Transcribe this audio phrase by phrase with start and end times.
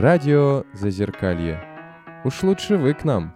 [0.00, 1.60] Радио Зазеркалье.
[2.24, 3.34] Уж лучше вы к нам.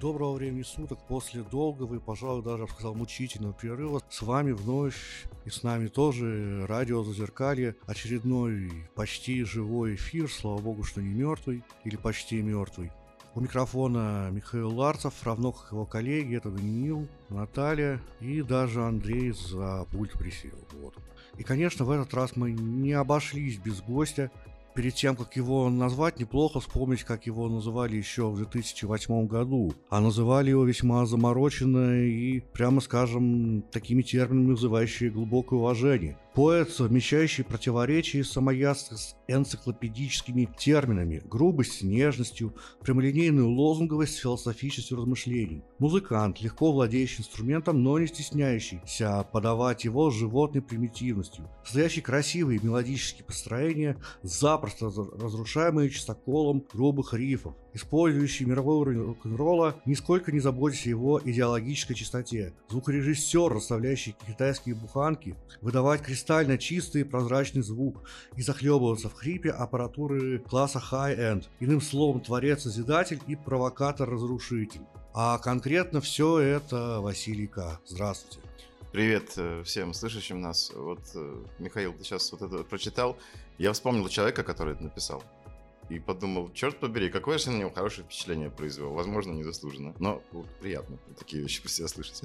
[0.00, 0.98] Доброго времени суток.
[1.06, 5.88] После долгого и, пожалуй, даже, я сказал, мучительного перерыва с вами вновь и с нами
[5.88, 7.76] тоже радио Зазеркалье.
[7.84, 12.90] Очередной почти живой эфир, слава богу, что не мертвый или почти мертвый.
[13.36, 19.84] У микрофона Михаил Ларцев, равно как его коллеги, это Даниил, Наталья и даже Андрей за
[19.92, 20.56] пульт присел.
[20.80, 20.94] Вот.
[21.36, 24.30] И, конечно, в этот раз мы не обошлись без гостя,
[24.76, 29.72] перед тем, как его назвать, неплохо вспомнить, как его называли еще в 2008 году.
[29.88, 36.18] А называли его весьма замороченно и, прямо скажем, такими терминами, вызывающие глубокое уважение.
[36.36, 45.62] Поэт, совмещающий противоречия самоясных с энциклопедическими терминами, грубость с нежностью, прямолинейную лозунговость с философических размышлений.
[45.78, 53.96] Музыкант, легко владеющий инструментом, но не стесняющийся подавать его животной примитивностью, создающий красивые мелодические построения,
[54.22, 61.96] запросто разрушаемые чистоколом грубых рифов, использующий мировой уровень рок-н-ролла, нисколько не заботясь о его идеологической
[61.96, 62.52] чистоте.
[62.68, 70.38] Звукорежиссер, расставляющий китайские буханки, выдавать кристально чистый и прозрачный звук и захлебываться в хрипе аппаратуры
[70.38, 71.44] класса high-end.
[71.60, 74.82] Иным словом, творец-созидатель и провокатор-разрушитель.
[75.14, 77.80] А конкретно все это Василий К.
[77.86, 78.40] Здравствуйте.
[78.92, 80.72] Привет э, всем слышащим нас.
[80.74, 83.18] Вот, э, Михаил, ты сейчас вот это прочитал.
[83.58, 85.22] Я вспомнил человека, который это написал
[85.88, 88.92] и подумал, черт побери, какое же на него хорошее впечатление произвел.
[88.92, 92.22] Возможно, незаслуженно, но вот, приятно такие вещи про себя слышать.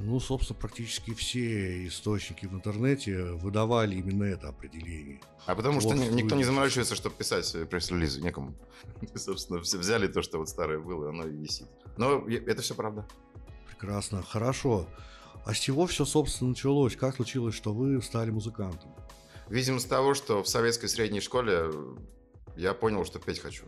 [0.00, 5.20] Ну, собственно, практически все источники в интернете выдавали именно это определение.
[5.46, 8.54] А потому что никто не заморачивается, чтобы писать пресс-релизы, некому.
[9.16, 11.66] Собственно, все взяли то, что вот старое было, оно и висит.
[11.96, 13.08] Но это все правда.
[13.66, 14.86] Прекрасно, хорошо.
[15.44, 16.94] А с чего все, собственно, началось?
[16.94, 18.94] Как случилось, что вы стали музыкантом?
[19.48, 21.70] Видимо, с того, что в советской средней школе
[22.56, 23.64] я понял, что петь хочу.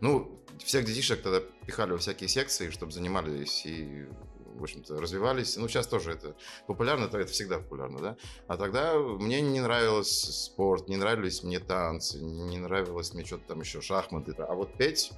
[0.00, 4.06] Ну, всех детишек тогда пихали во всякие секции, чтобы занимались и
[4.54, 5.56] в общем-то, развивались.
[5.56, 6.36] Ну, сейчас тоже это
[6.66, 8.16] популярно, это всегда популярно, да?
[8.46, 13.60] А тогда мне не нравился спорт, не нравились мне танцы, не нравилось мне что-то там
[13.60, 14.32] еще, шахматы.
[14.38, 15.10] А вот петь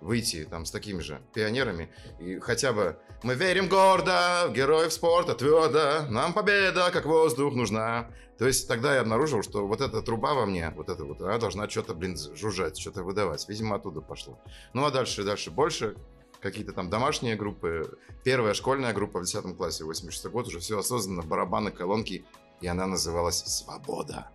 [0.00, 5.34] выйти там с такими же пионерами и хотя бы мы верим гордо в героев спорта
[5.34, 8.10] твердо, нам победа как воздух нужна.
[8.38, 11.36] То есть тогда я обнаружил, что вот эта труба во мне, вот эта вот, она
[11.36, 13.46] должна что-то, блин, жужжать, что-то выдавать.
[13.48, 14.40] Видимо, оттуда пошло.
[14.72, 15.96] Ну а дальше, дальше больше
[16.40, 17.98] какие-то там домашние группы.
[18.24, 22.24] Первая школьная группа в 10 классе, 86 год, уже все осознанно, барабаны, колонки,
[22.60, 24.30] и она называлась «Свобода».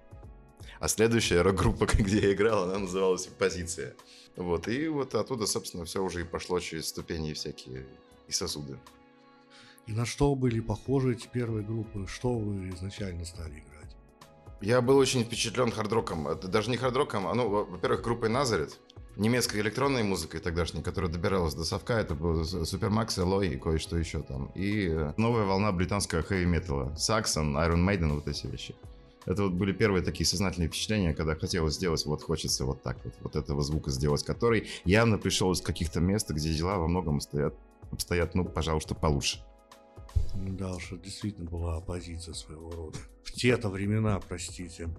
[0.79, 3.95] А следующая рок-группа, где я играл, она называлась «Позиция».
[4.35, 7.85] Вот, и вот оттуда, собственно, все уже и пошло через ступени всякие
[8.27, 8.77] и сосуды.
[9.87, 12.07] И на что были похожи эти первые группы?
[12.07, 13.95] Что вы изначально стали играть?
[14.61, 16.27] Я был очень впечатлен хардроком.
[16.27, 18.79] Это даже не хардроком, а, ну, во-первых, группой Назарет,
[19.15, 21.99] немецкой электронной музыкой тогдашней, которая добиралась до совка.
[21.99, 24.47] Это был Супермакс, Элой и кое-что еще там.
[24.55, 26.95] И э, новая волна британского хэви-металла.
[26.95, 28.75] Саксон, Iron Maiden, вот эти вещи.
[29.25, 33.13] Это вот были первые такие сознательные впечатления, когда хотелось сделать, вот хочется вот так вот,
[33.21, 37.55] вот этого звука сделать, который явно пришел из каких-то мест, где дела во многом стоят,
[37.91, 39.39] обстоят, ну, пожалуйста, получше.
[40.35, 42.97] Да уж, действительно была оппозиция своего рода.
[43.23, 44.89] В те-то времена, простите.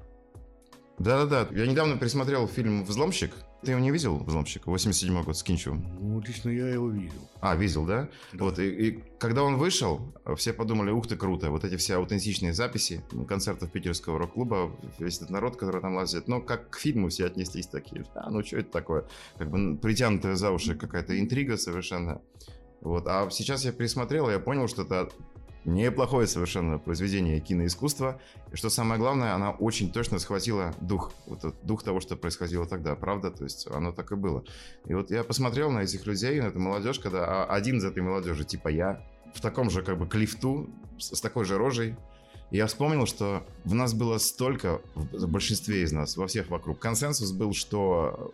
[0.98, 4.66] Да-да-да, я недавно пересмотрел фильм «Взломщик», ты его не видел, «Взломщик»?
[4.66, 5.84] 87 год с Кинчевым.
[6.00, 7.18] Ну, лично я его видел.
[7.40, 8.08] А, видел, да?
[8.32, 8.44] да.
[8.44, 12.52] Вот, и, и когда он вышел, все подумали, ух ты, круто, вот эти все аутентичные
[12.52, 17.26] записи концертов питерского рок-клуба, весь этот народ, который там лазит, ну, как к фильму все
[17.26, 19.04] отнеслись такие, а, ну, что это такое?
[19.38, 22.20] Как бы притянутая за уши какая-то интрига совершенно.
[22.82, 23.06] Вот.
[23.08, 25.10] А сейчас я пересмотрел, и я понял, что это
[25.66, 28.20] Неплохое совершенно произведение киноискусства.
[28.52, 32.66] И что самое главное, она очень точно схватила дух, вот этот дух того, что происходило
[32.66, 33.32] тогда, правда?
[33.32, 34.44] То есть оно так и было.
[34.84, 38.44] И вот я посмотрел на этих людей, на эту молодежь, когда один из этой молодежи,
[38.44, 39.02] типа я,
[39.34, 40.70] в таком же как бы клифту,
[41.00, 41.96] с, такой же рожей,
[42.52, 47.32] я вспомнил, что в нас было столько, в большинстве из нас, во всех вокруг, консенсус
[47.32, 48.32] был, что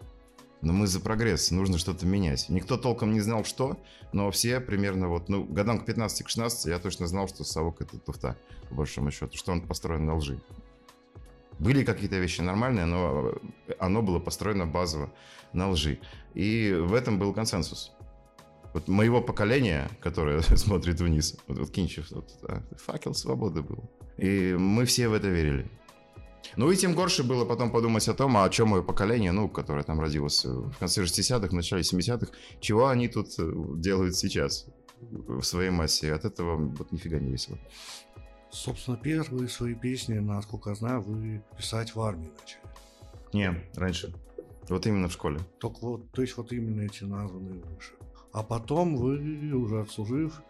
[0.62, 2.49] но мы за прогресс, нужно что-то менять.
[2.49, 3.76] Никто толком не знал, что,
[4.12, 8.37] но все примерно вот, ну, годам к 15-16 я точно знал, что совок это туфта,
[8.69, 10.41] по большому счету, что он построен на лжи.
[11.59, 13.35] Были какие-то вещи нормальные, но
[13.79, 15.12] оно было построено базово
[15.53, 15.99] на лжи.
[16.35, 17.93] И в этом был консенсус.
[18.73, 23.91] Вот моего поколения, которое смотрит вниз, вот, вот Кинчев, вот, да, факел свободы был.
[24.17, 25.70] И мы все в это верили.
[26.56, 29.49] Ну и тем горше было потом подумать о том, а о чем мое поколение, ну,
[29.49, 34.66] которое там родилось в конце 60-х, в начале 70-х, чего они тут э, делают сейчас.
[35.00, 36.12] в своей массе.
[36.12, 37.58] От этого вот нифига не весело.
[38.50, 42.60] Собственно, первые свои песни, насколько я знаю, вы писать в армии начали.
[43.32, 44.14] Не, раньше.
[44.69, 45.40] Вот именно в школе.
[45.58, 47.93] Только вот, то есть вот именно эти названные выше.
[48.32, 50.43] А потом вы, уже отслужив,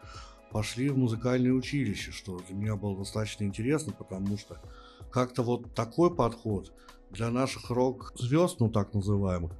[0.50, 4.60] пошли в музыкальное училище, что для меня было достаточно интересно, потому что
[5.12, 6.72] как-то вот такой подход
[7.10, 9.52] для наших рок-звезд, ну так называемых,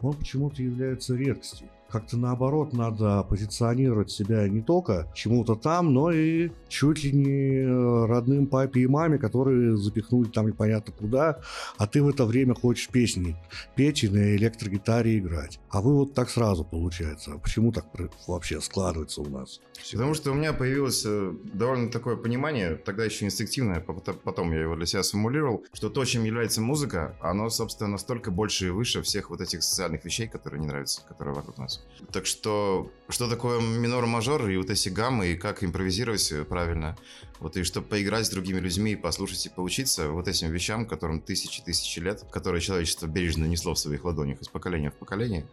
[0.00, 6.50] он почему-то является редкостью как-то наоборот надо позиционировать себя не только чему-то там, но и
[6.68, 11.40] чуть ли не э, родным папе и маме, которые запихнули там непонятно куда,
[11.78, 13.36] а ты в это время хочешь песни
[13.74, 15.60] петь и на электрогитаре играть.
[15.70, 17.32] А вы вот так сразу получается.
[17.34, 17.86] А почему так
[18.26, 19.60] вообще складывается у нас?
[19.92, 24.76] Потому что у меня появилось э, довольно такое понимание, тогда еще инстинктивное, потом я его
[24.76, 29.30] для себя сформулировал, что то, чем является музыка, оно, собственно, настолько больше и выше всех
[29.30, 31.77] вот этих социальных вещей, которые не нравятся, которые вокруг нас.
[32.12, 36.96] Так что, что такое минор-мажор и вот эти гаммы, и как импровизировать правильно.
[37.40, 41.98] Вот и чтобы поиграть с другими людьми, послушать и поучиться вот этим вещам, которым тысячи-тысячи
[41.98, 45.46] лет, которые человечество бережно несло в своих ладонях из поколения в поколение.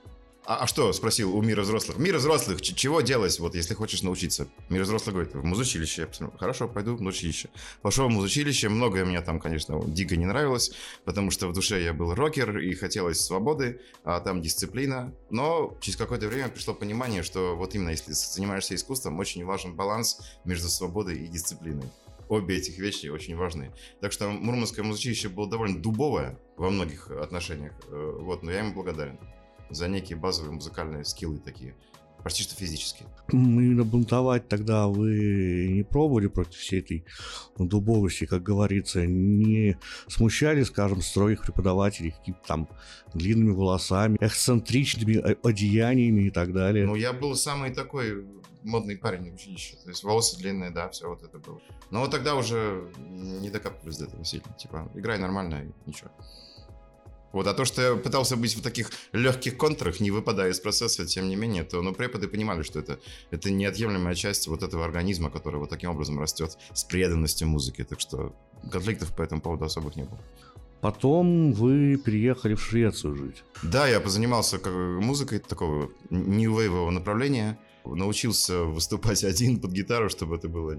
[0.47, 1.97] А, а что, спросил у мира взрослых?
[1.97, 4.47] Мир взрослых, чего делать, вот если хочешь научиться?
[4.69, 6.01] Мир взрослых говорит, в музучилище.
[6.01, 7.49] Я посмотрел, хорошо, пойду в музучилище.
[7.81, 10.71] Пошел в музучилище, многое мне там, конечно, дико не нравилось,
[11.03, 15.11] потому что в душе я был рокер и хотелось свободы, а там дисциплина.
[15.31, 20.21] Но через какое-то время пришло понимание, что вот именно если занимаешься искусством, очень важен баланс
[20.45, 21.89] между свободой и дисциплиной
[22.27, 23.71] обе этих вещи очень важны.
[24.01, 28.73] Так что Мурманское музычилище было довольно дубовое во многих отношениях, э, вот, но я ему
[28.73, 29.19] благодарен
[29.69, 31.75] за некие базовые музыкальные скиллы такие,
[32.23, 33.07] почти что физические.
[33.31, 37.05] Именно бунтовать тогда вы не пробовали против всей этой
[37.57, 39.77] дубовости, как говорится, не
[40.07, 42.69] смущали, скажем, строгих преподавателей какими-то там
[43.13, 45.17] длинными волосами, эксцентричными
[45.47, 46.85] одеяниями и так далее?
[46.85, 48.25] Ну, я был самый такой
[48.63, 49.77] модный парень в училище.
[49.83, 51.61] То есть волосы длинные, да, все вот это было.
[51.91, 54.51] Но вот тогда уже не докапывались до этого сильно.
[54.57, 56.09] Типа, играй нормально и ничего.
[57.35, 61.05] Вот, а то, что я пытался быть в таких легких контрах, не выпадая из процесса,
[61.05, 62.97] тем не менее, то ну, преподы понимали, что это,
[63.29, 67.83] это неотъемлемая часть вот этого организма, который вот таким образом растет с преданностью музыке.
[67.83, 68.33] Так что
[68.71, 70.17] конфликтов по этому поводу особых не было.
[70.79, 73.43] Потом вы переехали в Швецию жить.
[73.63, 77.59] Да, я позанимался музыкой такого нью-вейвового направления.
[77.85, 80.75] Научился выступать один под гитару, чтобы это было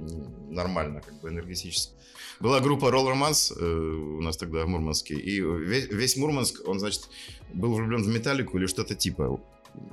[0.50, 1.94] нормально, как бы энергетически.
[2.40, 6.78] Была группа Roll Romance э, у нас тогда в Мурманске, и весь, весь Мурманск, он,
[6.78, 7.08] значит,
[7.54, 9.40] был влюблен в металлику или что-то типа.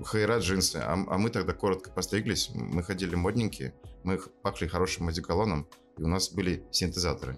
[0.06, 0.77] Хайра, джинсы.
[0.77, 3.74] А, а мы тогда коротко постриглись, мы ходили модненькие,
[4.04, 5.68] мы пахли хорошим одеколоном,
[5.98, 7.38] и у нас были синтезаторы.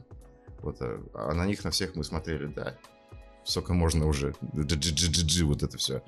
[0.61, 2.77] Вот, а, а на них на всех мы смотрели, да,
[3.45, 6.01] сколько можно уже, вот это все.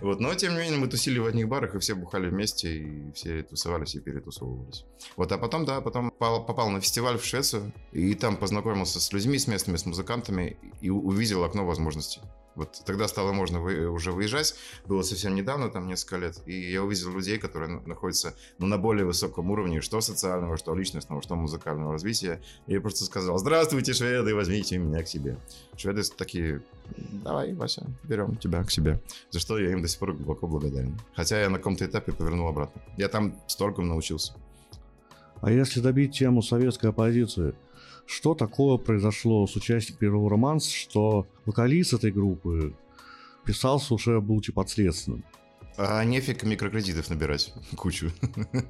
[0.00, 3.12] Вот, но тем не менее мы тусили в одних барах, и все бухали вместе, и
[3.12, 4.84] все тусовались и перетусовывались.
[5.16, 9.38] Вот, а потом, да, потом попал на фестиваль в Швецию, и там познакомился с людьми,
[9.38, 12.20] с местными, с музыкантами, и увидел окно возможностей.
[12.54, 14.54] Вот тогда стало можно вы, уже выезжать.
[14.86, 16.40] Было совсем недавно, там несколько лет.
[16.46, 21.22] И я увидел людей, которые находятся ну, на более высоком уровне, что социального, что личностного,
[21.22, 22.40] что музыкального развития.
[22.66, 25.38] И я просто сказал, здравствуйте, шведы, возьмите меня к себе.
[25.76, 26.62] Шведы такие,
[27.24, 29.00] давай, Вася, берем тебя к себе.
[29.30, 31.00] За что я им до сих пор глубоко благодарен.
[31.14, 32.82] Хотя я на каком-то этапе повернул обратно.
[32.96, 34.34] Я там стольком научился.
[35.40, 37.54] А если добить тему советской оппозиции,
[38.06, 42.74] что такое произошло с участником первого романса, что вокалист этой группы
[43.44, 45.24] писался уже будучи подследственным.
[45.76, 48.10] А нефиг микрокредитов набирать кучу.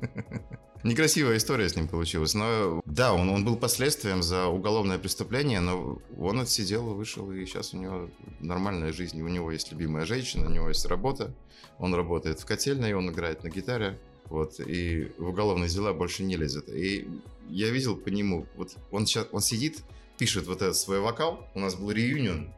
[0.84, 2.34] Некрасивая история с ним получилась.
[2.34, 7.72] Но да, он, он был последствием за уголовное преступление, но он отсидел, вышел, и сейчас
[7.72, 8.10] у него
[8.40, 9.20] нормальная жизнь.
[9.22, 11.34] У него есть любимая женщина, у него есть работа.
[11.78, 13.98] Он работает в котельной, он играет на гитаре.
[14.32, 16.66] Вот, и в уголовные дела больше не лезет.
[16.70, 17.06] И
[17.50, 19.82] я видел по нему, вот он сейчас, он сидит,
[20.16, 21.46] пишет вот этот свой вокал.
[21.54, 22.50] У нас был реюнион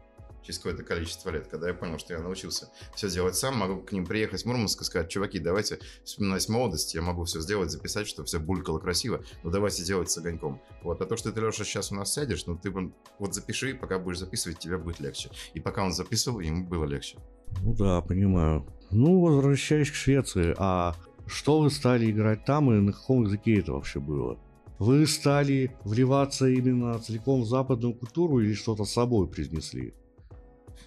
[0.44, 3.90] через какое-то количество лет, когда я понял, что я научился все делать сам, могу к
[3.90, 8.06] ним приехать в Мурманск и сказать, чуваки, давайте вспоминать молодость, я могу все сделать, записать,
[8.06, 10.60] чтобы все булькало красиво, но давайте делать с огоньком.
[10.84, 13.98] Вот, а то, что ты, Леша, сейчас у нас сядешь, ну ты вот запиши, пока
[13.98, 15.28] будешь записывать, тебе будет легче.
[15.54, 17.18] И пока он записывал, ему было легче.
[17.62, 18.64] Ну да, понимаю.
[18.92, 20.94] Ну, возвращаясь к Швеции, а
[21.26, 24.38] что вы стали играть там и на каком языке это вообще было?
[24.78, 29.94] Вы стали вливаться именно целиком в западную культуру или что-то с собой привнесли?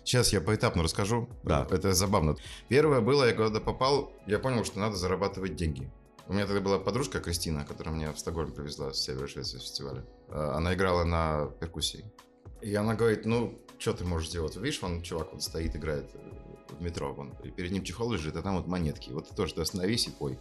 [0.04, 1.28] Сейчас я поэтапно расскажу.
[1.44, 1.68] Да.
[1.70, 2.36] Это забавно.
[2.70, 5.92] Первое было, я когда попал, я понял, что надо зарабатывать деньги.
[6.28, 10.06] У меня тогда была подружка Кристина, которая меня в Стокгольм привезла с Севера Швеции фестиваля.
[10.30, 12.06] А, она играла на перкуссии.
[12.62, 14.56] И она говорит, ну, что ты можешь делать?
[14.58, 16.10] Видишь, вон чувак вот стоит, играет
[16.72, 19.10] в метро, вон, и перед ним чехол лежит, а там вот монетки.
[19.12, 20.38] Вот тоже ты остановись и пой.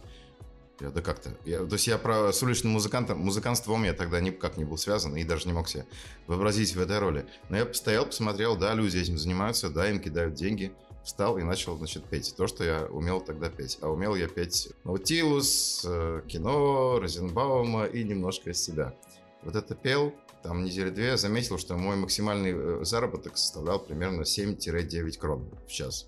[0.79, 1.31] Я, да как-то.
[1.43, 5.15] Я, то есть я про с уличным музыкантом, музыкантством я тогда никак не был связан
[5.15, 5.85] и даже не мог себя
[6.27, 7.25] вообразить в этой роли.
[7.49, 10.71] Но я постоял, посмотрел, да, люди этим занимаются, да, им кидают деньги.
[11.03, 12.35] Встал и начал, значит, петь.
[12.35, 13.77] То, что я умел тогда петь.
[13.81, 18.93] А умел я петь Наутилус, э, кино, Розенбаума и немножко из себя.
[19.41, 25.17] Вот это пел, там недели две, заметил, что мой максимальный э, заработок составлял примерно 7-9
[25.17, 26.07] крон в час.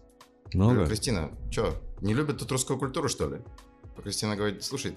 [0.54, 0.86] Много?
[0.86, 3.42] Кристина, что, не любят тут русскую культуру, что ли?
[4.02, 4.96] Кристина говорит, слушай,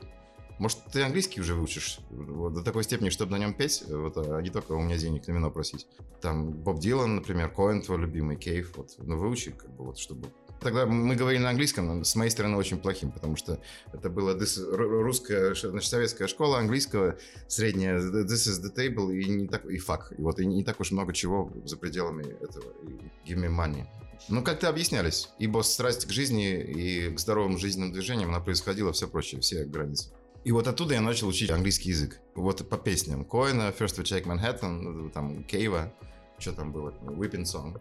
[0.58, 4.40] может, ты английский уже выучишь вот, до такой степени, чтобы на нем петь, вот, а
[4.40, 5.86] не только у меня денег на вино просить.
[6.20, 10.28] Там Боб Дилан, например, Коэн твой любимый, Кейв, вот, ну выучи, как бы, вот, чтобы
[10.62, 13.60] Тогда мы говорили на английском, с моей стороны очень плохим, потому что
[13.92, 17.16] это была русская, значит, советская школа английского,
[17.48, 20.14] средняя, this is the table и, не так, и fuck.
[20.16, 22.64] И вот и не так уж много чего за пределами этого.
[22.84, 23.86] И give me money.
[24.28, 25.30] Ну, как-то объяснялись.
[25.38, 30.10] Ибо страсть к жизни и к здоровым жизненным движениям, она происходила все прочее, все границы.
[30.44, 32.20] И вот оттуда я начал учить английский язык.
[32.34, 33.24] Вот по песням.
[33.24, 35.92] Коэна, First We Check Manhattan, там, Кейва,
[36.38, 37.80] что там было, Whipping Song.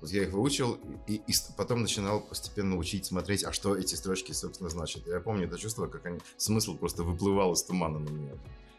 [0.00, 4.32] Вот я их выучил, и, и потом начинал постепенно учить, смотреть, а что эти строчки,
[4.32, 5.06] собственно, значат.
[5.06, 8.34] Я помню это чувство, как они, смысл просто выплывал из тумана на меня.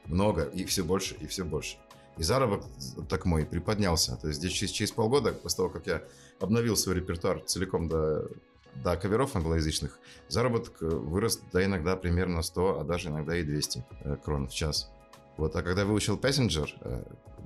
[0.06, 1.78] Много, и все больше, и все больше.
[2.20, 4.18] И заработок мой приподнялся.
[4.18, 6.04] То есть здесь через, через полгода, после того, как я
[6.42, 8.30] обновил свой репертуар целиком до,
[8.76, 9.98] до каверов англоязычных,
[10.28, 14.54] заработок э, вырос до иногда примерно 100, а даже иногда и 200 э, крон в
[14.54, 14.92] час.
[15.38, 17.04] Вот, а когда выучил Passenger э,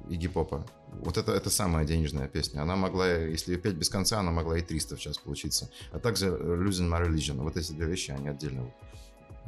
[0.09, 2.61] Игги Попа, вот это, это самая денежная песня.
[2.61, 5.69] Она могла, если петь без конца, она могла и 300 в час получиться.
[5.91, 7.43] А также Losing My Religion.
[7.43, 8.73] Вот эти две вещи, они отдельно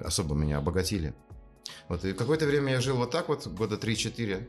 [0.03, 1.15] особо меня обогатили.
[1.89, 4.47] Вот, и какое-то время я жил вот так вот, года 3-4.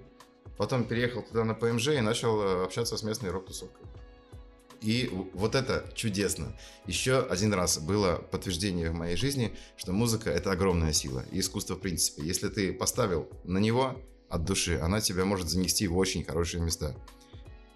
[0.57, 3.87] Потом переехал туда на ПМЖ и начал общаться с местной рок-тусовкой.
[4.81, 6.57] И вот это чудесно.
[6.87, 11.25] Еще один раз было подтверждение в моей жизни, что музыка— это огромная сила.
[11.33, 12.23] И искусство в принципе.
[12.23, 13.97] Если ты поставил на него
[14.29, 16.95] от души, она тебя может занести в очень хорошие места.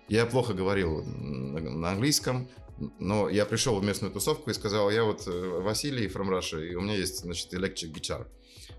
[0.08, 2.48] Я плохо говорил на английском,
[2.98, 6.74] но я пришел в местную тусовку и сказал, я вот э, Василий from Russia, и
[6.74, 8.26] у меня есть, значит, electric guitar.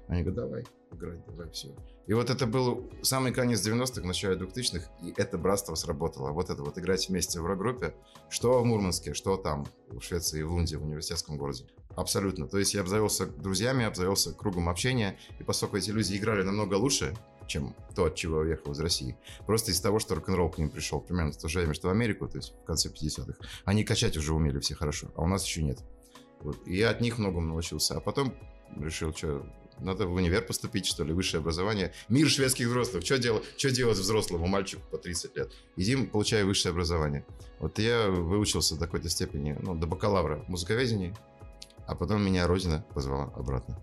[0.08, 1.70] Они говорят, давай, играй, давай, все.
[2.12, 6.32] И вот это был самый конец 90-х, начало 2000-х, и это братство сработало.
[6.32, 7.96] Вот это вот играть вместе в рок-группе,
[8.30, 11.68] что в Мурманске, что там, в Швеции, в Лунде, в университетском городе.
[11.96, 12.50] Абсолютно.
[12.50, 17.16] То есть я обзавелся друзьями, обзавелся кругом общения, и поскольку эти люди играли намного лучше,
[17.48, 19.16] чем то, от чего я уехал из России.
[19.48, 21.92] Просто из того, что рок-н-ролл к ним пришел примерно в то же время, что в
[21.92, 23.36] Америку, то есть в конце 50-х.
[23.64, 25.80] Они качать уже умели все хорошо, а у нас еще нет.
[26.42, 26.58] Вот.
[26.68, 27.96] И я от них многому научился.
[27.96, 28.34] А потом
[28.78, 29.46] решил, что
[29.82, 31.94] надо в универ поступить, что ли, высшее образование.
[32.10, 33.04] Мир шведских взрослых.
[33.04, 35.52] Что делать, что делать взрослому мальчику по 30 лет?
[35.76, 37.26] Иди, получай высшее образование.
[37.60, 41.14] Вот я выучился до какой-то степени, ну, до бакалавра в музыковедении,
[41.88, 43.80] а потом меня родина позвала обратно.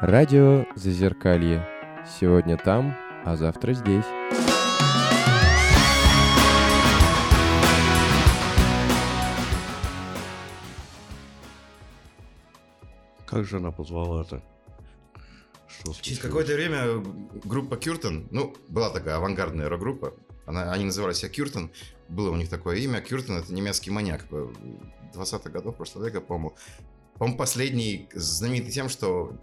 [0.00, 1.66] Радио Зазеркалье.
[2.20, 4.04] Сегодня там, а завтра здесь.
[13.34, 14.40] Как же она позвала-то?
[16.02, 17.02] Через какое-то время
[17.44, 20.14] группа Кюртон, ну, была такая авангардная рок-группа,
[20.46, 21.72] она, они называли себя Кюртон,
[22.08, 23.00] было у них такое имя.
[23.00, 26.54] Кюртон— это немецкий маньяк 20-х годов прошлого века, по-моему.
[27.14, 29.36] По-моему, последний знаменитый тем, что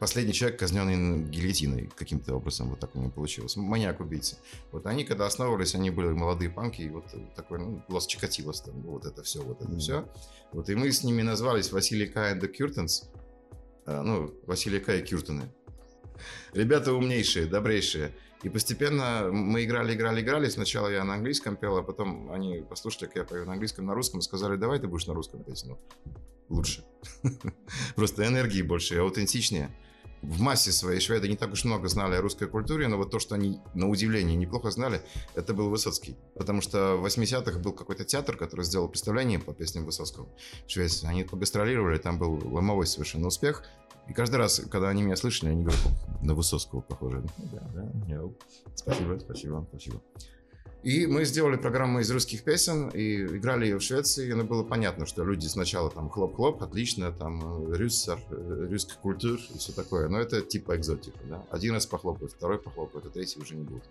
[0.00, 3.54] последний человек, казненный гильотиной каким-то образом, вот так у него получилось.
[3.56, 4.36] Маньяк-убийца.
[4.72, 7.04] Вот они, когда основывались, они были молодые панки, и вот
[7.36, 9.78] такой, ну, Лос Чикатилос, там, вот это все, вот это mm-hmm.
[9.78, 10.08] все.
[10.52, 12.32] Вот, и мы с ними назвались Василий К.
[12.32, 13.10] и Кюртенс,
[13.84, 14.94] а, ну, Василий К.
[14.94, 15.52] и Кюртены.
[16.54, 18.12] Ребята умнейшие, добрейшие.
[18.42, 20.48] И постепенно мы играли, играли, играли.
[20.48, 23.94] Сначала я на английском пел, а потом они послушали, как я пою на английском, на
[23.94, 25.62] русском, и сказали, давай ты будешь на русском петь.
[25.66, 25.78] Ну,
[26.48, 26.84] лучше.
[27.96, 29.70] Просто энергии больше, аутентичнее
[30.22, 33.18] в массе своей шведы не так уж много знали о русской культуре, но вот то,
[33.18, 35.02] что они, на удивление, неплохо знали,
[35.34, 36.16] это был Высоцкий.
[36.34, 40.28] Потому что в 80-х был какой-то театр, который сделал представление по песням Высоцкого
[40.66, 41.06] в Швеции.
[41.06, 43.64] Они погастролировали, там был ломовой совершенно успех.
[44.08, 45.80] И каждый раз, когда они меня слышали, они говорят,
[46.22, 47.22] на Высоцкого похоже.
[47.52, 48.22] Да, да,
[48.74, 50.02] спасибо, спасибо, спасибо.
[50.82, 54.30] И мы сделали программу из русских песен и играли ее в Швеции.
[54.30, 58.18] И ну, было понятно, что люди сначала там хлоп-хлоп, отлично, там рюссер,
[58.70, 60.08] русская культура и все такое.
[60.08, 61.44] Но это типа экзотика, да.
[61.50, 63.84] Один раз похлопает, второй похлопает, а третий уже не будет.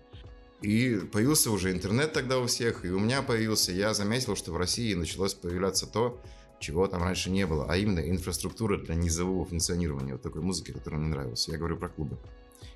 [0.61, 3.71] И появился уже интернет тогда у всех, и у меня появился.
[3.71, 6.19] Я заметил, что в России началось появляться то,
[6.59, 10.99] чего там раньше не было, а именно инфраструктура для низового функционирования вот такой музыки, которая
[10.99, 11.47] мне нравилась.
[11.47, 12.17] Я говорю про клубы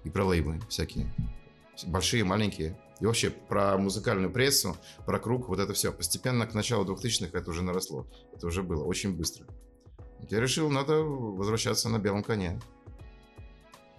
[0.03, 1.13] и про лейблы всякие.
[1.87, 2.77] большие, маленькие.
[3.03, 5.91] И вообще про музыкальную прессу, про круг, вот это все.
[5.91, 8.07] Постепенно к началу 2000-х это уже наросло.
[8.33, 9.45] Это уже было очень быстро.
[10.29, 12.61] Я решил, надо возвращаться на белом коне.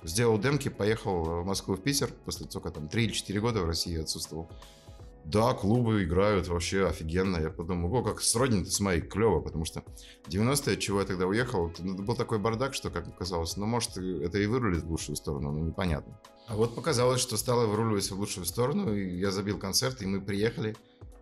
[0.04, 2.14] Сделал демки, поехал в Москву, в Питер.
[2.24, 4.48] После только там 3 или 4 года в России отсутствовал.
[5.26, 7.36] Да, клубы играют вообще офигенно.
[7.36, 9.84] Я подумал, о, как сродни с моей, клево, потому что
[10.28, 14.38] 90-е, чего я тогда уехал, ну, был такой бардак, что, как казалось, ну, может, это
[14.38, 16.18] и вырулит в лучшую сторону, но непонятно.
[16.46, 20.20] А вот показалось, что стало выруливать в лучшую сторону, и я забил концерт, и мы
[20.20, 20.76] приехали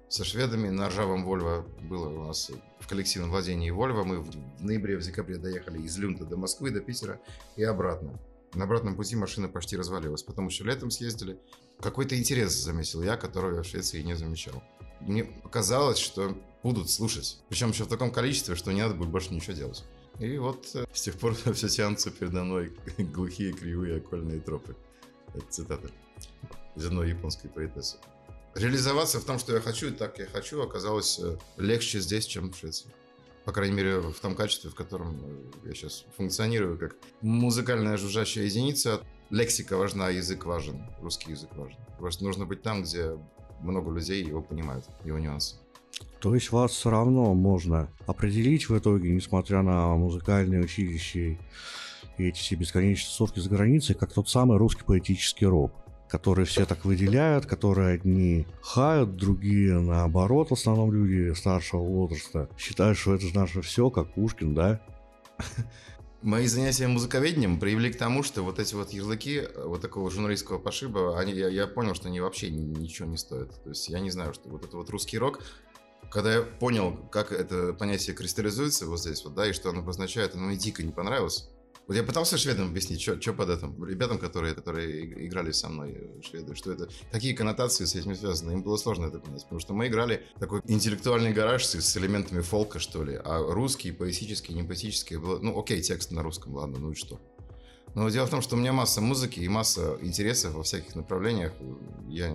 [0.09, 1.64] со шведами на ржавом Вольво.
[1.81, 2.50] Было у нас
[2.81, 4.05] в коллективном владении Вольво.
[4.05, 7.21] Мы в ноябре, в декабре доехали из Люнта до Москвы, до Питера
[7.57, 8.19] и обратно.
[8.55, 10.23] На обратном пути машина почти развалилась.
[10.23, 11.38] Потом еще летом съездили.
[11.81, 14.62] Какой-то интерес заметил я, которого я в Швеции не замечал.
[15.00, 17.38] Мне показалось, что будут слушать.
[17.49, 19.85] Причем еще в таком количестве, что не надо будет больше ничего делать.
[20.19, 24.76] И вот э, с тех пор все тянутся передо мной глухие, кривые, окольные тропы.
[25.35, 25.89] Это цитата
[26.77, 27.97] из одной японской поэтессы.
[28.55, 32.53] Реализоваться в том, что я хочу, и так я хочу, оказалось э, легче здесь, чем
[32.53, 32.91] в Швеции.
[33.45, 38.45] По крайней мере, в том качестве, в котором э, я сейчас функционирую, как музыкальная жужжащая
[38.45, 39.01] единица.
[39.31, 41.79] Лексика важна, язык важен, русский язык важен.
[41.99, 43.17] Просто нужно быть там, где
[43.61, 45.57] много людей его понимают, его нюансы.
[46.21, 51.39] То есть вас все равно можно определить в итоге, несмотря на музыкальные училища
[52.19, 55.73] и эти все бесконечные тусовки за границей, как тот самый русский поэтический рок
[56.12, 62.99] которые все так выделяют, которые одни хают, другие наоборот, в основном люди старшего возраста, считают,
[62.99, 64.83] что это же наше все, как Пушкин, да?
[66.21, 71.19] Мои занятия музыковедением привели к тому, что вот эти вот ярлыки, вот такого журналистского пошиба,
[71.19, 73.50] они, я, я понял, что они вообще ничего не стоят.
[73.62, 75.40] То есть я не знаю, что вот это вот русский рок,
[76.11, 80.35] когда я понял, как это понятие кристаллизуется вот здесь вот, да, и что оно обозначает,
[80.35, 81.49] оно мне дико не понравилось.
[81.88, 86.23] Вот я пытался шведам объяснить, что под этим, ребятам, которые, которые играли со мной, э,
[86.23, 88.52] шведы, что это, какие коннотации с этим связаны.
[88.52, 92.41] Им было сложно это понять, потому что мы играли такой интеллектуальный гараж с, с элементами
[92.41, 96.79] фолка, что ли, а русский, поэтический, не поэтический, было, ну окей, текст на русском, ладно,
[96.79, 97.20] ну и что.
[97.94, 101.53] Но дело в том, что у меня масса музыки и масса интересов во всяких направлениях.
[102.09, 102.35] Я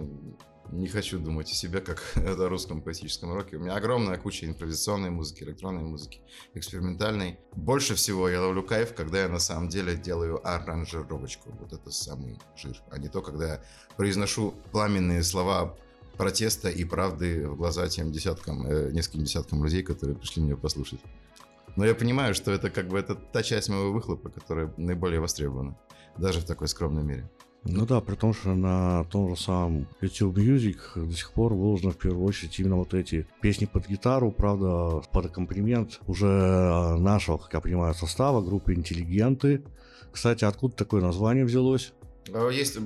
[0.72, 3.58] не хочу думать о себе как о русском поэтическом роке.
[3.58, 6.22] У меня огромная куча импровизационной музыки, электронной музыки,
[6.54, 7.40] экспериментальной.
[7.54, 11.52] Больше всего я ловлю кайф, когда я на самом деле делаю аранжировочку.
[11.60, 12.82] Вот это самый жир.
[12.92, 13.64] А не то, когда я
[13.96, 15.78] произношу пламенные слова
[16.18, 21.00] протеста и правды в глаза тем десяткам, э, нескольким десяткам людей, которые пришли меня послушать.
[21.76, 25.78] Но я понимаю, что это как бы это та часть моего выхлопа, которая наиболее востребована,
[26.18, 27.30] даже в такой скромной мере.
[27.70, 31.92] Ну да, при том, что на том же самом YouTube Music до сих пор выложено
[31.92, 36.28] в первую очередь именно вот эти песни под гитару, правда, под аккомпанемент уже
[36.98, 39.64] нашего, как я понимаю, состава, группы «Интеллигенты».
[40.12, 41.94] Кстати, откуда такое название взялось?
[42.34, 42.78] А, есть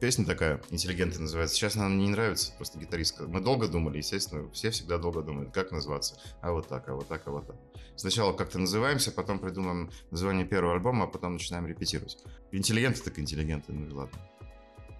[0.00, 1.54] песня такая, интеллигентная называется.
[1.56, 3.24] Сейчас она мне не нравится, просто гитаристка.
[3.24, 6.18] Мы долго думали, естественно, все всегда долго думают, как назваться.
[6.40, 7.56] А вот так, а вот так, а вот так.
[7.96, 12.18] Сначала как-то называемся, потом придумаем название первого альбома, а потом начинаем репетировать.
[12.52, 14.18] Интеллигенты так интеллигенты, ну и ладно.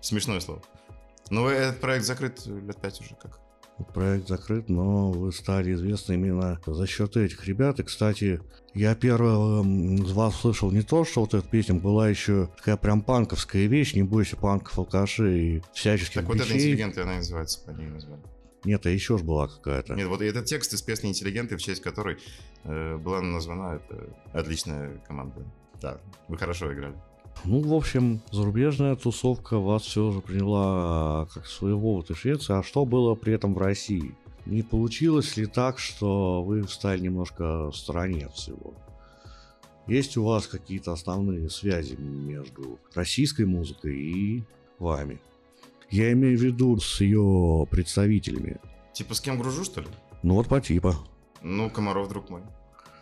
[0.00, 0.62] Смешное слово.
[1.30, 3.40] Ну, этот проект закрыт лет пять уже как.
[3.94, 7.80] Проект закрыт, но вы стали известны именно за счет этих ребят.
[7.80, 8.40] И, кстати,
[8.74, 9.64] я первый
[9.96, 13.94] из вас слышал не то, что вот эта песня была еще такая прям панковская вещь,
[13.94, 18.22] не бойся панков, алкашей и всяческих Так вот эта интеллигенты, она называется, по ней назвали.
[18.64, 19.94] Нет, а еще ж была какая-то.
[19.94, 22.18] Нет, вот этот текст из песни «Интеллигенты», в честь которой
[22.64, 25.42] э, была названа эта отличная команда.
[25.80, 26.94] Да, вы хорошо играли.
[27.44, 32.58] Ну, в общем, зарубежная тусовка вас все же приняла как своего вот и Швеции.
[32.58, 34.14] А что было при этом в России?
[34.44, 38.74] Не получилось ли так, что вы стали немножко в стороне от всего?
[39.86, 44.44] Есть у вас какие-то основные связи между российской музыкой и
[44.78, 45.20] вами?
[45.90, 48.58] Я имею в виду с ее представителями.
[48.92, 49.88] Типа с кем гружу, что ли?
[50.22, 50.94] Ну вот по типа.
[51.42, 52.42] Ну, Комаров друг мой.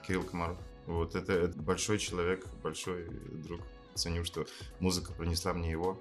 [0.06, 0.56] Кирилл Комаров.
[0.86, 3.06] Вот это, это большой человек, большой
[3.44, 3.60] друг
[3.98, 4.46] ценю, что
[4.80, 6.00] музыка принесла мне его.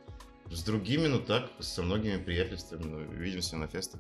[0.49, 3.99] С другими, ну так, со многими приятельствами, ну, видимся на фестах.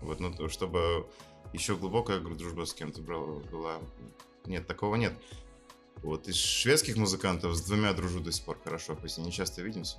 [0.00, 1.06] Вот, ну, чтобы
[1.52, 3.80] еще глубокая дружба с кем-то была.
[4.46, 5.12] Нет, такого нет.
[6.02, 9.98] Вот из шведских музыкантов с двумя дружу до сих пор хорошо, пусть не часто видимся.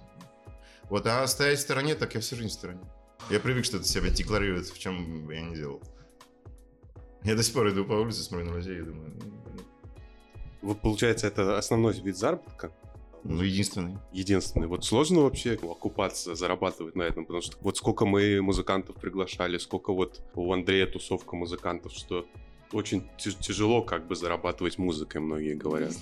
[0.89, 2.81] Вот, а стоять в стороне, так я всю жизнь в стороне.
[3.29, 5.81] Я привык что-то себя декларировать, в чем я не делал.
[7.23, 9.11] Я до сих пор иду по улице, смотрю на людей и думаю...
[9.15, 9.63] Ну,
[10.61, 12.71] вот, получается, это основной вид заработка?
[13.27, 13.97] Ну, единственный.
[14.13, 14.67] Единственный.
[14.67, 19.91] Вот сложно вообще окупаться, зарабатывать на этом, потому что вот сколько мы музыкантов приглашали, сколько
[19.91, 22.27] вот у Андрея тусовка музыкантов, что
[22.71, 25.93] очень тяжело как бы зарабатывать музыкой, многие говорят.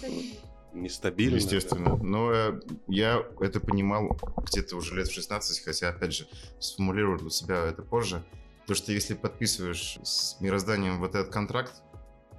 [0.74, 1.36] Нестабильно.
[1.36, 1.96] Естественно.
[1.96, 6.28] Но э, я это понимал где-то уже лет в 16, хотя, опять же,
[6.60, 8.24] сформулировал для себя это позже.
[8.66, 11.74] То, что если подписываешь с мирозданием вот этот контракт,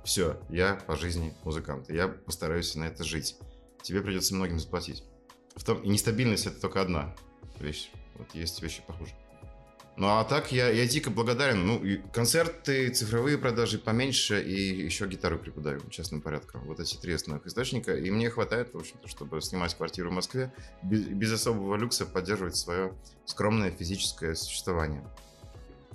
[0.05, 3.37] все, я по жизни музыкант, я постараюсь на это жить.
[3.85, 5.05] Тебе придется многим заплатить.
[5.55, 7.15] В том, и нестабильность это только одна
[7.61, 7.91] вещь.
[8.15, 9.13] Вот есть вещи похуже.
[9.97, 11.67] Ну а так я, я дико благодарен.
[11.67, 16.63] Ну, и концерты, цифровые продажи поменьше, и еще гитару преподаю частным порядком.
[16.65, 17.95] Вот эти три основных источника.
[17.95, 22.57] И мне хватает, в общем-то, чтобы снимать квартиру в Москве, без, без особого люкса поддерживать
[22.57, 22.95] свое
[23.27, 25.05] скромное физическое существование.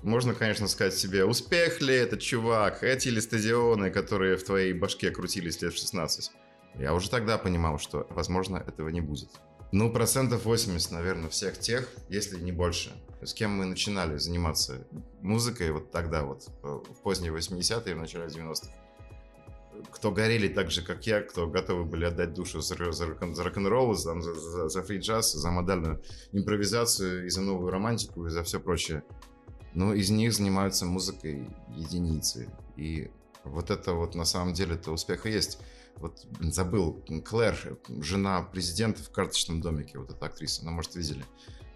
[0.03, 5.09] Можно, конечно, сказать себе, успех ли это, чувак, эти ли стадионы, которые в твоей башке
[5.09, 6.31] крутились лет в 16.
[6.77, 9.29] Я уже тогда понимал, что, возможно, этого не будет.
[9.71, 14.87] Ну, процентов 80, наверное, всех тех, если не больше, с кем мы начинали заниматься
[15.21, 18.71] музыкой вот тогда вот, в поздние 80-е, в начале 90-х.
[19.91, 23.93] Кто горели так же, как я, кто готовы были отдать душу за, за, за рок-н-ролл,
[23.93, 29.03] за, за, за фри-джаз, за модальную импровизацию, и за новую романтику, и за все прочее.
[29.73, 32.49] Но из них занимаются музыкой единицы.
[32.75, 33.11] И
[33.43, 35.59] вот это вот на самом деле это успех и есть
[35.99, 41.25] вот забыл, Клэр, жена президента в карточном домике, вот эта актриса, ну, может, видели.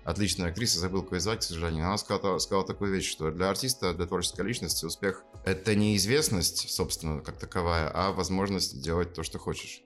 [0.03, 1.86] Отличная актриса, забыл, какой звать, к сожалению.
[1.86, 6.69] Она сказала, сказала такую вещь, что для артиста, для творческой личности успех— это не известность,
[6.69, 9.81] собственно, как таковая, а возможность делать то, что хочешь.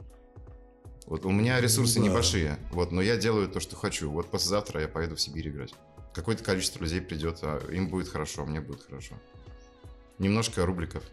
[1.06, 2.06] Вот у меня ресурсы да.
[2.06, 4.10] небольшие, вот, но я делаю то, что хочу.
[4.12, 5.74] Вот послезавтра я поеду в Сибирь играть.
[6.14, 9.16] Какое-то количество людей придет, а им будет хорошо, а мне будет хорошо.
[10.18, 11.04] Немножко рубликов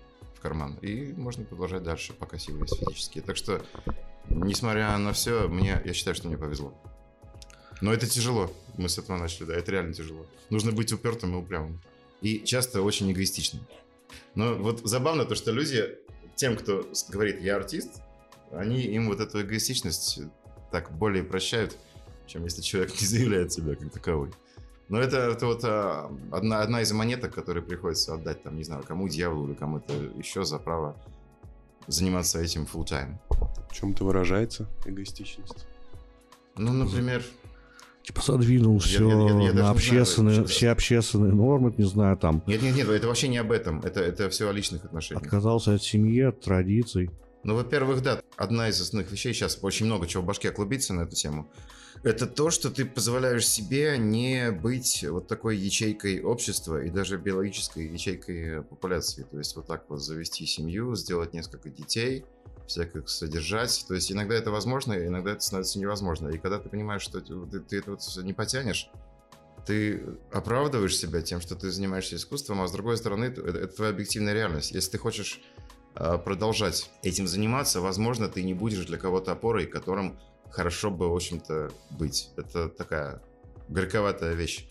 [0.44, 0.76] карман.
[0.83, 3.24] И можно продолжать дальше, пока силы есть физические.
[3.24, 3.64] Так что,
[4.28, 6.74] несмотря на все, мне, я считаю, что мне повезло.
[7.80, 8.52] Но это тяжело.
[8.76, 10.26] Мы с этого начали, да, это реально тяжело.
[10.50, 11.80] Нужно быть упертым и упрямым.
[12.20, 13.66] И часто очень эгоистичным.
[14.35, 15.96] Но вот забавно то, что люди,
[16.37, 18.02] тем, кто говорит «я артист»,
[18.52, 20.20] они им вот эту эгоистичность
[20.70, 21.74] так более прощают,
[22.26, 24.30] чем если человек не заявляет себя как таковой.
[24.94, 28.85] Но это, это вот а, одна, одна из монеток, которые приходится отдать, там, не знаю,
[28.87, 30.94] кому дьяволу или кому-то еще за право
[31.88, 33.16] заниматься этим full time.
[33.68, 35.66] В чем это выражается, эгоистичность?
[36.57, 37.24] Ну, например...
[38.04, 42.44] Типа задвинул все я, я, я, на общественные, знаю, все общественные нормы, не знаю, там.
[42.46, 43.80] Нет, нет, нет, это вообще не об этом.
[43.80, 45.24] Это, это все о личных отношениях.
[45.24, 47.11] Отказался от семьи, от традиций.
[47.42, 51.00] Ну, во-первых, да, одна из основных вещей, сейчас очень много чего в башке клубится на
[51.00, 51.48] эту тему,
[52.04, 57.86] это то, что ты позволяешь себе не быть вот такой ячейкой общества и даже биологической
[57.88, 59.26] ячейкой популяции.
[59.30, 62.24] То есть вот так вот завести семью, сделать несколько детей,
[62.66, 63.86] всех их содержать.
[63.88, 66.28] То есть иногда это возможно, иногда это становится невозможно.
[66.28, 68.90] И когда ты понимаешь, что ты, ты это вот не потянешь,
[69.66, 73.92] ты оправдываешь себя тем, что ты занимаешься искусством, а с другой стороны, это, это твоя
[73.92, 74.72] объективная реальность.
[74.72, 75.40] Если ты хочешь
[75.94, 80.18] а, продолжать этим заниматься, возможно, ты не будешь для кого-то опорой, которым
[80.54, 82.30] хорошо бы, в общем-то, быть.
[82.36, 83.20] Это такая
[83.68, 84.66] горьковатая вещь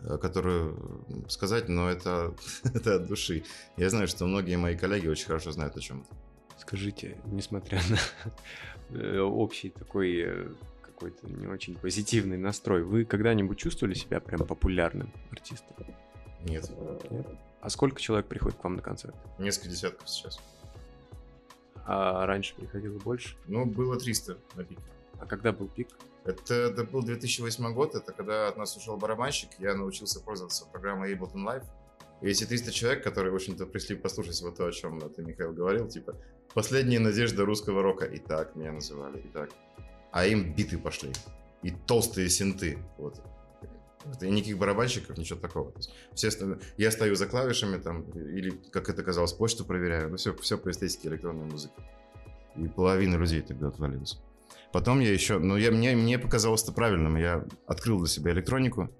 [0.00, 3.44] э, которую сказать, но это, это от души.
[3.76, 6.16] Я знаю, что многие мои коллеги очень хорошо знают о чем это.
[6.58, 10.48] Скажите, несмотря на э, общий такой э,
[10.82, 15.76] какой-то не очень позитивный настрой, вы когда-нибудь чувствовали себя прям популярным артистом?
[16.40, 16.68] Нет.
[17.10, 17.26] Нет?
[17.60, 19.14] А сколько человек приходит к вам на концерт?
[19.38, 20.40] Несколько десятков сейчас.
[21.84, 23.36] А раньше приходило больше?
[23.46, 24.82] Ну, было 300 на пике.
[25.22, 25.88] А когда был пик?
[26.24, 31.14] Это, это был 2008 год, это когда от нас ушел барабанщик, я научился пользоваться программой
[31.14, 31.64] Ableton Live.
[32.22, 35.52] И эти 300 человек, которые, в общем-то, пришли послушать вот то, о чем ты, Михаил,
[35.52, 36.16] говорил, типа,
[36.54, 38.04] последняя надежда русского рока.
[38.04, 39.50] И так меня называли, и так.
[40.10, 41.12] А им биты пошли.
[41.62, 42.78] И толстые синты.
[42.98, 43.20] Вот.
[44.20, 45.72] И никаких барабанщиков, ничего такого.
[46.14, 46.58] все остальные...
[46.76, 50.10] Я стою за клавишами там, или, как это казалось, почту проверяю.
[50.10, 51.74] Ну, все, все по эстетике электронной музыки.
[52.56, 54.18] И половина людей тогда отвалилась.
[54.72, 57.16] Потом я еще, ну, я, мне, мне показалось это правильным.
[57.16, 58.90] Я открыл для себя электронику,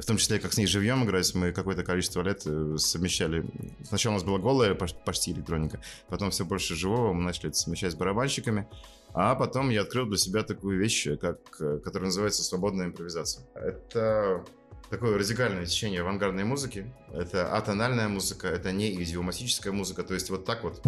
[0.00, 3.44] в том числе, как с ней живьем играть, мы какое-то количество лет э, совмещали.
[3.84, 7.92] Сначала у нас была голая почти электроника, потом все больше живого, мы начали это совмещать
[7.92, 8.68] с барабанщиками.
[9.12, 13.44] А потом я открыл для себя такую вещь, как, э, которая называется свободная импровизация.
[13.54, 14.44] Это
[14.88, 16.92] такое радикальное течение авангардной музыки.
[17.12, 20.04] Это атональная музыка, это не идиоматическая музыка.
[20.04, 20.80] То есть вот так вот.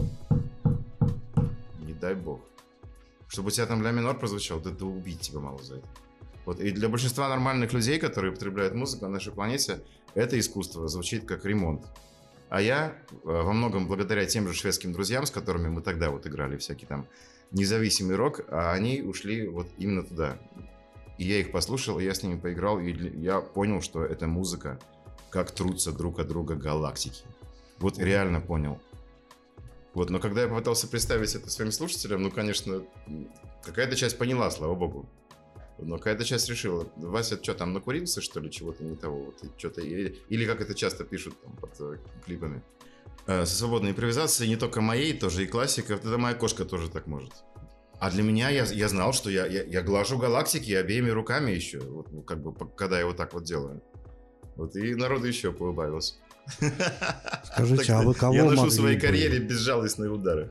[1.80, 2.49] Не дай бог
[3.30, 5.88] чтобы у тебя там ля минор прозвучал, да, да убить тебя мало за это.
[6.44, 6.58] Вот.
[6.58, 9.82] И для большинства нормальных людей, которые употребляют музыку на нашей планете,
[10.14, 11.86] это искусство звучит как ремонт.
[12.48, 16.26] А я э, во многом благодаря тем же шведским друзьям, с которыми мы тогда вот
[16.26, 17.06] играли всякий там
[17.52, 20.36] независимый рок, а они ушли вот именно туда.
[21.18, 24.80] И я их послушал, и я с ними поиграл, и я понял, что это музыка,
[25.30, 27.22] как трутся друг от друга галактики.
[27.78, 28.80] Вот реально понял.
[29.94, 32.82] Вот, но когда я попытался представить это своим слушателям, ну, конечно,
[33.64, 35.08] какая-то часть поняла, слава богу.
[35.78, 39.24] Но какая-то часть решила, Вася, что там, накурился, что ли, чего-то не того?
[39.26, 42.62] Вот, что-то, или, или как это часто пишут там под э, клипами.
[43.26, 45.94] Э, со свободной импровизацией, не только моей, тоже и классика.
[45.94, 47.32] Это моя кошка тоже так может.
[47.98, 51.80] А для меня, я, я знал, что я, я, я глажу галактики обеими руками еще,
[51.80, 53.82] вот, как бы, когда я вот так вот делаю.
[54.56, 56.14] Вот, и народу еще поубавился.
[57.44, 60.50] Скажите, а вы кого Я ношу в своей карьере безжалостные удары.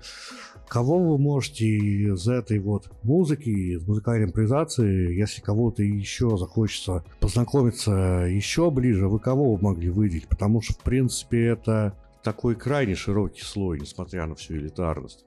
[0.68, 7.92] Кого вы можете из этой вот музыки, из музыкальной импровизации, если кого-то еще захочется познакомиться
[8.30, 10.28] еще ближе, вы кого вы могли выделить?
[10.28, 15.26] Потому что, в принципе, это такой крайне широкий слой, несмотря на всю элитарность.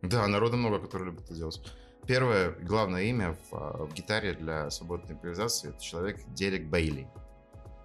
[0.00, 1.60] Да, народа много, которые любят это делать.
[2.06, 7.06] Первое, главное имя в, а, в гитаре для свободной импровизации это человек Дерек Бейли.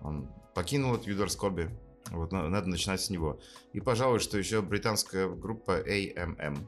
[0.01, 1.69] Он покинул этот Юдор Скорби.
[2.11, 3.39] Вот на- надо начинать с него.
[3.73, 6.67] И, пожалуй, что еще британская группа AMM.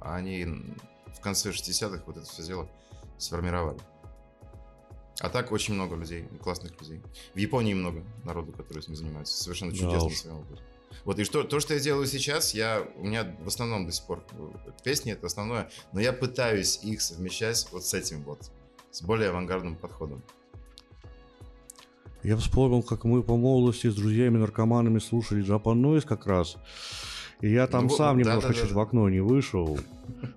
[0.00, 0.44] Они
[1.16, 2.70] в конце 60-х вот это все дело
[3.18, 3.78] сформировали.
[5.20, 7.02] А так очень много людей, классных людей.
[7.34, 9.42] В Японии много народу, которые этим занимаются.
[9.42, 10.64] Совершенно Да чудесно своим образом.
[11.04, 14.04] Вот и что, то, что я делаю сейчас, я, у меня в основном до сих
[14.06, 18.50] пор э, песни это основное, но я пытаюсь их совмещать вот с этим вот,
[18.90, 20.22] с более авангардным подходом.
[22.22, 26.56] Я вспомнил, как мы по молодости с друзьями-наркоманами слушали Japan Noise как раз.
[27.40, 28.74] И я там Ну, сам да, немножко да, чуть да.
[28.74, 29.78] в окно не вышел.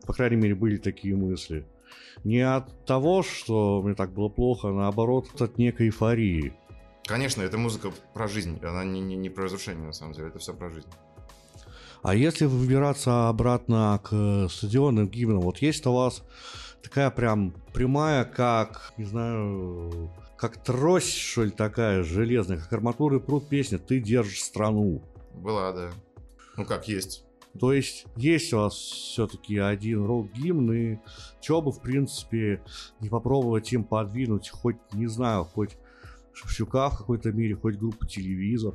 [0.06, 1.66] По крайней мере, были такие мысли.
[2.24, 6.54] Не от того, что мне так было плохо, а наоборот, от некой эйфории.
[7.06, 10.38] Конечно, это музыка про жизнь, она не, не, не про разрушение, на самом деле, это
[10.38, 10.88] все про жизнь.
[12.04, 16.24] А если выбираться обратно к стадионным гимнам, вот есть у вас
[16.84, 23.22] такая прям прямая, как, не знаю, как трость, что ли, такая железная, как арматура и
[23.22, 25.04] пруд песня «Ты держишь страну».
[25.36, 25.92] Была, да.
[26.58, 27.24] Ну как, есть.
[27.60, 30.98] То есть есть у вас все-таки один рок-гимн, и
[31.42, 32.64] чего бы, в принципе,
[33.02, 35.78] не попробовать им подвинуть, хоть, не знаю, хоть
[36.34, 38.74] Шевчука в какой-то мере, хоть группу телевизор.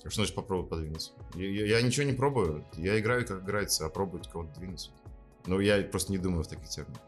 [0.00, 1.12] Что значит попробовать подвинуться?
[1.36, 4.90] Я, я- я ничего не пробую, я играю, как играется, а пробовать кого-то двинуться.
[5.46, 7.00] Ну, я просто не думаю в таких терминах.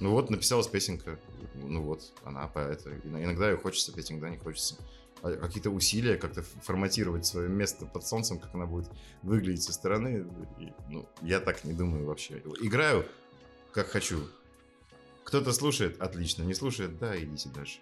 [0.00, 1.18] Ну вот, написалась песенка,
[1.54, 2.90] ну вот, она по это.
[2.90, 4.76] Ин- Иногда ее хочется петь, иногда не хочется.
[5.22, 8.88] А какие-то усилия, как-то форматировать свое место под солнцем, как она будет
[9.22, 10.26] выглядеть со стороны,
[10.90, 12.42] ну, я так не думаю вообще.
[12.60, 13.06] Играю,
[13.72, 14.20] как хочу.
[15.24, 17.78] Кто-то слушает, отлично, не слушает, да, идите дальше.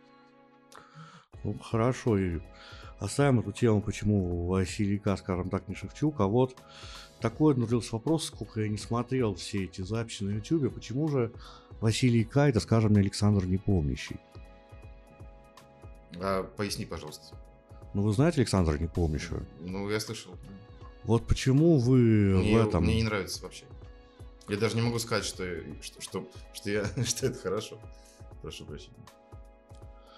[1.42, 2.40] Ну, хорошо, и
[3.00, 6.56] оставим эту тему, почему Василий К, скажем так, не Шевчук, а вот
[7.20, 11.32] такой надлился вопрос, сколько я не смотрел все эти записи на Ютубе, почему же
[11.80, 14.16] Василий К, это, скажем, Александр Непомнящий?
[16.20, 17.36] А, поясни, пожалуйста.
[17.92, 19.44] Ну, вы знаете Александра Непомнящего?
[19.60, 20.34] Ну, я слышал.
[21.04, 22.84] Вот почему вы Мне, в этом...
[22.84, 23.66] мне не нравится вообще.
[24.48, 25.44] Я даже не могу сказать, что,
[25.82, 27.78] что, что, что, я, что это хорошо.
[28.42, 28.96] Прошу прощения.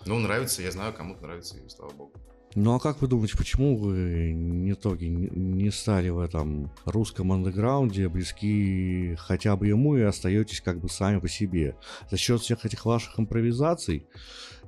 [0.04, 2.12] Ну, нравится, я знаю, кому-то нравится, и слава богу.
[2.56, 7.30] Ну а как вы думаете, почему вы в итоге не- не стали в этом русском
[7.30, 11.76] андеграунде близки хотя бы ему и остаетесь как бы сами по себе?
[12.10, 14.06] За счет всех этих ваших импровизаций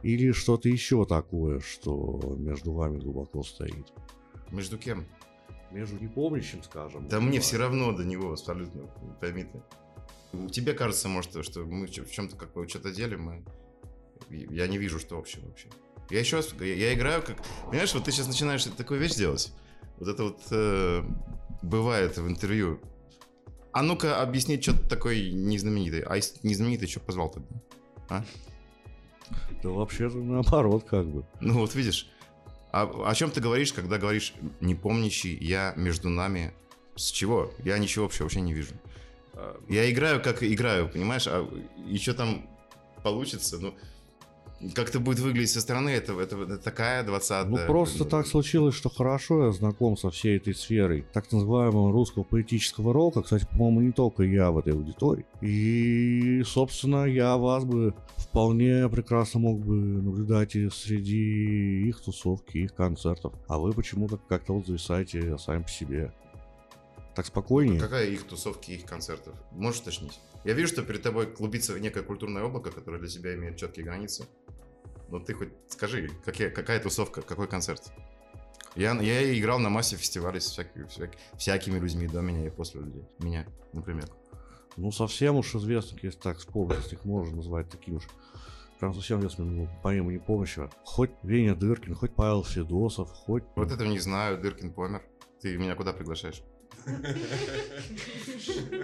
[0.03, 3.87] или что-то еще такое, что между вами глубоко стоит?
[4.51, 5.07] Между кем?
[5.71, 7.09] Между непомнящим, скажем.
[7.09, 8.83] Да мне все равно до него абсолютно,
[9.19, 10.49] пойми ты.
[10.51, 13.45] Тебе кажется, может, что мы в чем-то как бы что-то делим, мы...
[14.29, 15.71] я не вижу, что общего вообще.
[16.11, 17.37] Я еще раз, я, я играю как...
[17.67, 19.53] Понимаешь, вот ты сейчас начинаешь такую вещь делать.
[19.99, 21.03] Вот это вот э,
[21.63, 22.81] бывает в интервью.
[23.73, 26.01] А ну-ка объясни, что ты такой незнаменитый.
[26.01, 27.49] А если ты незнаменитый, что позвал тогда?
[28.09, 28.25] А?
[29.63, 31.25] Да вообще-то наоборот как бы.
[31.41, 32.09] Ну вот видишь.
[32.73, 36.55] А, о чем ты говоришь, когда говоришь не помнящий я между нами?
[36.97, 37.53] С чего?
[37.65, 38.73] Я ничего общего вообще не вижу.
[39.35, 41.27] А, Я играю, как играю, понимаешь?
[41.27, 41.49] А
[41.87, 42.49] еще там
[43.03, 43.75] получится, ну,
[44.75, 48.75] как это будет выглядеть со стороны, это, это, это такая 20 Ну просто так случилось,
[48.75, 53.23] что хорошо я знаком со всей этой сферой так называемого русского поэтического рока.
[53.23, 55.27] Кстати, по-моему, не только я в этой аудитории.
[55.41, 62.75] И, собственно, я вас бы вполне прекрасно мог бы наблюдать и среди их тусовки, их
[62.75, 63.35] концертов.
[63.47, 66.13] А вы почему-то как-то вот зависаете сами по себе.
[67.15, 67.81] Так спокойнее.
[67.81, 69.35] Какая их тусовки, их концертов?
[69.53, 70.21] Можешь уточнить?
[70.45, 74.27] Я вижу, что перед тобой клубится некое культурное облако, которое для тебя имеет четкие границы.
[75.09, 77.93] Но ты хоть скажи, какие, какая тусовка, какой концерт?
[78.75, 82.81] Я, я играл на массе фестивалей с всякими, всяк- всякими людьми до меня и после
[82.83, 83.05] людей.
[83.19, 84.09] Меня, например.
[84.77, 88.05] Ну, совсем уж известных, если так вспомнить, если их можно назвать таким уж
[88.79, 90.71] прям совсем известным, ну, помимо не помощи.
[90.85, 93.43] Хоть Веня Дыркин, хоть Павел Федосов, хоть...
[93.57, 95.03] Вот этого не знаю, Дыркин помер.
[95.41, 96.43] Ты меня куда приглашаешь?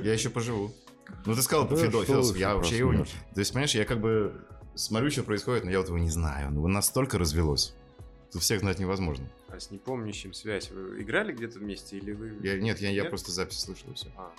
[0.03, 0.73] Я еще поживу.
[1.27, 2.93] Ну, ты сказал, вы я вообще его...
[2.95, 6.51] То есть, понимаешь, я как бы смотрю, что происходит, но я вот его не знаю.
[6.51, 7.75] Ну, настолько развелось.
[8.33, 9.27] Тут всех знать невозможно.
[9.49, 12.37] А с непомнящим связь вы играли где-то вместе или вы...
[12.43, 13.11] Я, нет, я, я Нет?
[13.11, 14.09] просто запись слышал все.
[14.17, 14.33] А,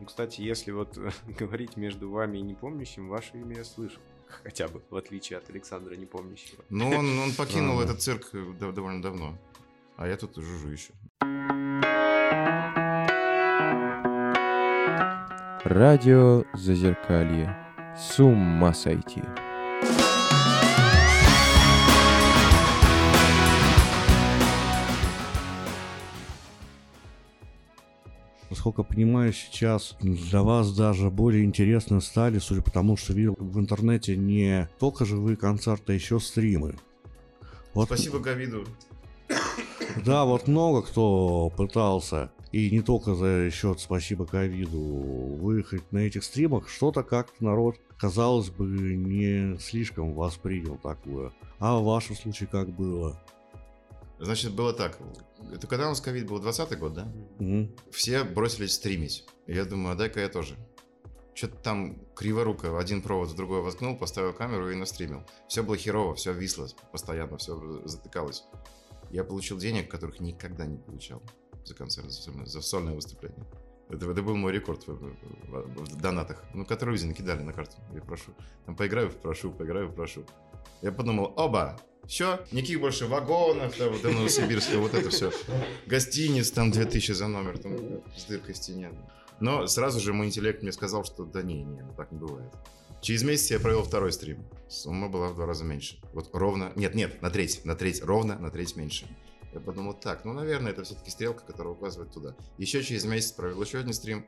[0.00, 0.98] ну, кстати, если вот
[1.38, 4.00] говорить между вами и непомнящим, ваше имя я слышал.
[4.42, 6.64] Хотя бы, в отличие от Александра Непомнящего.
[6.70, 9.38] Ну, он, он покинул этот цирк э, дов- довольно давно.
[9.96, 10.92] А я тут жужжу еще.
[15.64, 17.63] Радио Зазеркалье.
[17.96, 19.22] С ума сойти.
[28.50, 33.60] Насколько понимаю, сейчас для вас даже более интересно стали, судя по тому, что видел в
[33.60, 36.74] интернете не только живые концерты, а еще стримы.
[37.74, 38.64] Вот, Спасибо ковиду.
[40.04, 46.22] Да, вот много кто пытался, и не только за счет спасибо ковиду, выехать на этих
[46.22, 51.32] стримах, что-то как-то народ, казалось бы, не слишком воспринял такое.
[51.58, 53.20] А в вашем случае как было?
[54.20, 54.96] Значит, было так.
[55.52, 56.38] Это когда у нас ковид был?
[56.38, 57.12] 20 год, да?
[57.40, 57.74] Мгм.
[57.90, 59.24] Все бросились стримить.
[59.48, 60.54] Я думаю, а дай-ка я тоже.
[61.34, 65.24] Что-то там криворуко один провод в другой воткнул, поставил камеру и настримил.
[65.48, 68.44] Все было херово, все висло постоянно, все затыкалось.
[69.10, 71.20] Я получил денег, которых никогда не получал
[71.64, 73.44] за концерт, за сольное, за сольное выступление.
[73.90, 77.76] Это, это был мой рекорд в, в- в- донатах, ну, которые люди накидали на карту.
[77.94, 78.32] Я прошу.
[78.66, 80.24] Там поиграю, прошу, поиграю, прошу.
[80.82, 85.30] Я подумал, оба, все, никаких больше вагонов, там, до Новосибирска, вот это все.
[85.86, 87.76] Гостиниц, там 2000 за номер, там
[88.16, 88.90] с дыркой стене.
[89.40, 92.52] Но сразу же мой интеллект мне сказал, что да не, не, ну так не бывает.
[93.02, 94.44] Через месяц я провел второй стрим.
[94.68, 95.98] Сумма была в два раза меньше.
[96.14, 99.06] Вот ровно, нет, нет, на треть, на треть, ровно на треть меньше.
[99.54, 102.34] Я подумал, так, ну, наверное, это все-таки стрелка, которая указывает туда.
[102.58, 104.26] Еще через месяц провел еще один стрим.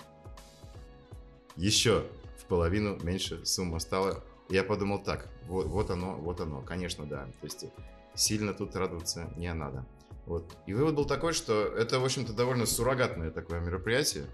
[1.56, 2.06] Еще
[2.38, 4.22] в половину меньше сумма стала.
[4.48, 7.24] Я подумал, так, вот, вот оно, вот оно, конечно, да.
[7.40, 7.64] То есть
[8.14, 9.84] сильно тут радоваться не надо.
[10.26, 10.56] Вот.
[10.66, 14.26] И вывод был такой, что это, в общем-то, довольно суррогатное такое мероприятие.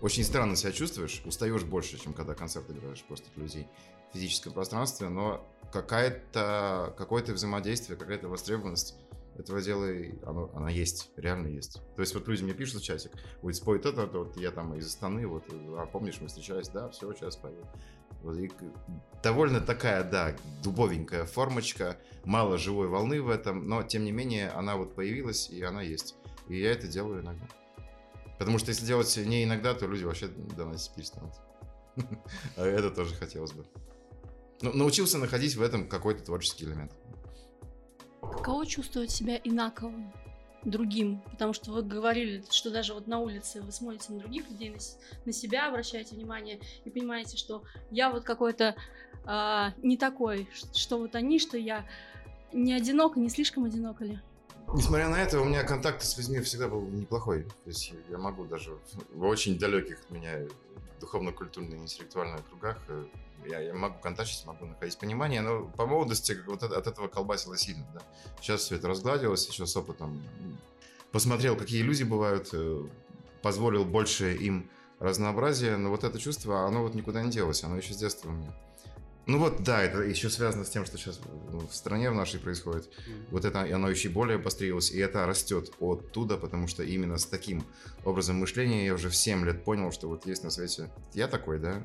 [0.00, 3.66] Очень странно себя чувствуешь, устаешь больше, чем когда концерт играешь просто людей
[4.10, 8.94] в физическом пространстве, но какая-то, какое-то взаимодействие, какая-то востребованность
[9.38, 9.86] этого дела,
[10.24, 11.80] оно, она есть, реально есть.
[11.94, 14.74] То есть вот люди мне пишут в чатик, ой, спой это, это, вот я там
[14.74, 15.44] из Астаны, вот,
[15.78, 17.64] а помнишь, мы встречались, да, все, сейчас спою.
[18.22, 18.50] Вот, и
[19.22, 24.76] довольно такая, да, дубовенькая формочка, мало живой волны в этом, но тем не менее она
[24.76, 26.16] вот появилась, и она есть.
[26.48, 27.46] И я это делаю иногда.
[28.38, 31.34] Потому что если делать не иногда, то люди вообще донатить перестанут.
[32.56, 33.64] А это тоже хотелось бы.
[34.60, 36.92] Ну, научился находить в этом какой-то творческий элемент.
[38.36, 40.12] Каково чувствовать себя инаковым,
[40.64, 41.22] другим?
[41.30, 44.78] Потому что вы говорили, что даже вот на улице вы смотрите на других людей, на,
[45.24, 48.76] на себя обращаете внимание и понимаете, что я вот какой-то
[49.24, 51.86] а, не такой, что вот они, что я
[52.52, 54.20] не одинока, не слишком одинока ли?
[54.74, 57.44] Несмотря на это, у меня контакт с людьми всегда был неплохой.
[57.44, 58.76] То есть я могу даже
[59.12, 60.40] в, очень далеких от меня
[61.00, 63.04] духовно-культурных, интеллектуальных кругах э,
[63.44, 67.08] я, я могу контактить, могу находить понимание, но по молодости как вот это- от этого
[67.08, 67.86] колбасило сильно.
[67.94, 68.00] Да.
[68.40, 70.22] Сейчас все это разгладилось, еще с опытом
[71.12, 72.84] посмотрел, какие люди бывают, э,
[73.42, 74.68] позволил больше им
[74.98, 78.32] разнообразия, но вот это чувство, оно вот никуда не делось, оно еще с детства у
[78.32, 78.52] меня.
[79.26, 82.88] Ну вот, да, это еще связано с тем, что сейчас в стране в нашей происходит.
[83.30, 87.64] Вот это оно еще более обострилось, и это растет оттуда, потому что именно с таким
[88.04, 91.58] образом мышления я уже в 7 лет понял, что вот есть на свете я такой,
[91.58, 91.82] да,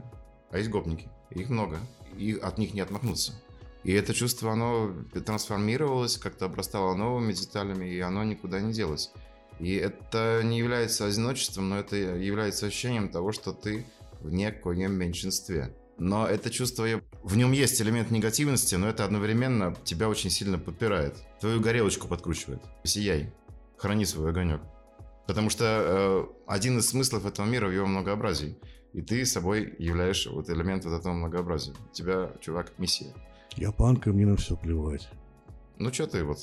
[0.52, 1.80] а есть гопники, их много,
[2.18, 3.34] и от них не отмахнуться.
[3.84, 4.94] И это чувство, оно
[5.26, 9.12] трансформировалось, как-то обрастало новыми деталями, и оно никуда не делось.
[9.60, 13.86] И это не является одиночеством, но это является ощущением того, что ты
[14.20, 15.76] в некоем меньшинстве.
[15.98, 16.88] Но это чувство,
[17.22, 21.16] в нем есть элемент негативности, но это одновременно тебя очень сильно подпирает.
[21.40, 22.62] Твою горелочку подкручивает.
[22.84, 23.32] Сияй,
[23.78, 24.62] храни свой огонек.
[25.28, 28.58] Потому что э, один из смыслов этого мира в его многообразии.
[28.94, 31.74] И ты собой являешь вот элемент вот этого многообразия.
[31.92, 33.14] У тебя, чувак, миссия.
[33.56, 35.08] Я панк, и мне на все плевать.
[35.78, 36.40] Ну, что ты вот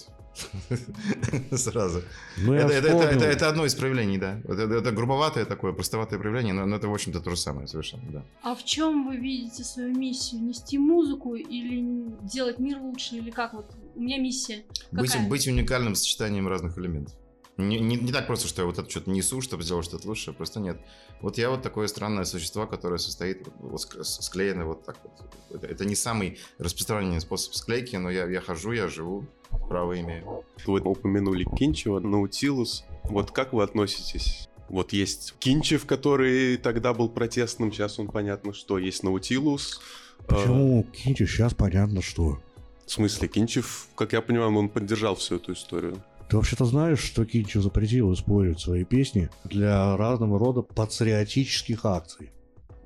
[1.53, 2.03] сразу.
[2.39, 4.41] Ну, Это, это- это- это- это одно из проявлений, да.
[4.45, 8.11] Это, это грубоватое такое, простоватое проявление, но, но это, в общем-то, то же самое совершенно,
[8.11, 8.25] да.
[8.43, 10.43] А в чем вы видите свою миссию?
[10.43, 13.17] Нести музыку или делать мир лучше?
[13.17, 13.71] Или как вот?
[13.95, 14.65] У меня миссия.
[14.93, 15.29] Быть, Какая?
[15.29, 17.15] быть уникальным сочетанием разных элементов.
[17.59, 20.33] Не, не- не так просто, что я вот это что-то несу, чтобы сделать что-то лучше,
[20.33, 20.79] просто нет.
[21.21, 25.13] Вот я вот такое странное существо, которое состоит, вот, вот ск- склеено вот так вот.
[25.51, 29.27] Это, это не самый распространенный способ склейки, но я, я хожу, я живу,
[29.69, 30.45] право имею.
[30.67, 32.85] Вы упомянули Кинчева, Наутилус.
[33.05, 34.49] Вот как вы относитесь?
[34.69, 38.79] Вот есть Кинчев, который тогда был протестным, сейчас он понятно что.
[38.79, 39.81] Есть Наутилус.
[40.21, 42.39] Э, Почему Кинчи сейчас понятно что?
[42.87, 46.01] В смысле, Кинчев, как я понимаю, он поддержал всю эту историю.
[46.29, 52.33] Ты вообще-то знаешь, что Кинчев запретил использовать свои песни для разного рода патриотических акций?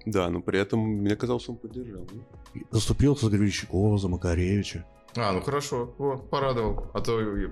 [0.06, 2.06] Да, но при этом, мне казалось, он поддержал.
[2.12, 2.22] ну.
[2.54, 4.84] И Заступился за Гребенщикова, за Макаревича.
[5.14, 6.90] А, ну хорошо, вот, порадовал.
[6.94, 7.48] А то я,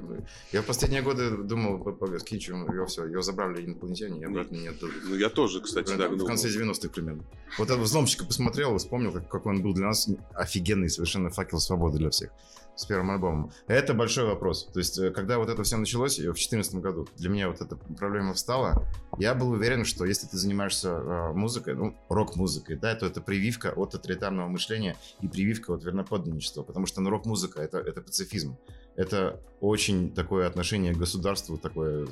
[0.53, 4.25] я в последние годы думал, по- по- с Кинчем, его все, его забрали инопланетяне, и
[4.25, 4.93] обратно не отдали.
[5.05, 7.23] Ну, я тоже, кстати, так в конце 90-х примерно.
[7.59, 11.59] Вот этот взломщика посмотрел и вспомнил, как, какой он был для нас офигенный совершенно факел
[11.59, 12.31] свободы для всех
[12.81, 13.53] с первым альбомом.
[13.67, 14.65] Это большой вопрос.
[14.73, 17.61] То есть, э, когда вот это все началось э, в 2014 году, для меня вот
[17.61, 18.87] эта проблема встала,
[19.19, 23.73] я был уверен, что если ты занимаешься э, музыкой, ну, рок-музыкой, да, то это прививка
[23.77, 28.57] от тоталитарного мышления и прививка от верноподданничества, потому что ну, рок-музыка это, это пацифизм.
[28.97, 32.07] Это очень такое отношение к государству, такое